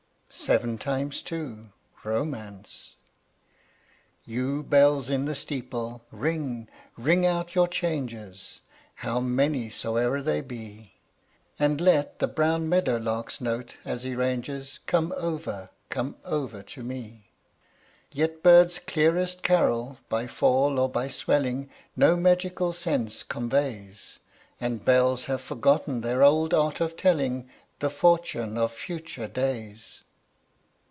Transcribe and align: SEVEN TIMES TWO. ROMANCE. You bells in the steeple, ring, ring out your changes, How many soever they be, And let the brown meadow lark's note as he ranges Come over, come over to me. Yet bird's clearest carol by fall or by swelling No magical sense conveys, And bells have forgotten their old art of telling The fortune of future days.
SEVEN 0.33 0.77
TIMES 0.77 1.21
TWO. 1.23 1.73
ROMANCE. 2.05 2.95
You 4.23 4.63
bells 4.63 5.09
in 5.09 5.25
the 5.25 5.35
steeple, 5.35 6.05
ring, 6.09 6.69
ring 6.97 7.25
out 7.25 7.53
your 7.53 7.67
changes, 7.67 8.61
How 8.95 9.19
many 9.19 9.69
soever 9.69 10.21
they 10.21 10.39
be, 10.39 10.93
And 11.59 11.81
let 11.81 12.19
the 12.19 12.29
brown 12.29 12.69
meadow 12.69 12.95
lark's 12.95 13.41
note 13.41 13.75
as 13.83 14.03
he 14.03 14.15
ranges 14.15 14.79
Come 14.85 15.13
over, 15.17 15.69
come 15.89 16.15
over 16.23 16.63
to 16.63 16.81
me. 16.81 17.33
Yet 18.09 18.41
bird's 18.41 18.79
clearest 18.79 19.43
carol 19.43 19.97
by 20.07 20.27
fall 20.27 20.79
or 20.79 20.87
by 20.87 21.09
swelling 21.09 21.69
No 21.97 22.15
magical 22.15 22.71
sense 22.71 23.21
conveys, 23.23 24.19
And 24.61 24.85
bells 24.85 25.25
have 25.25 25.41
forgotten 25.41 25.99
their 25.99 26.23
old 26.23 26.53
art 26.53 26.79
of 26.79 26.95
telling 26.95 27.49
The 27.79 27.89
fortune 27.89 28.57
of 28.57 28.71
future 28.71 29.27
days. 29.27 30.03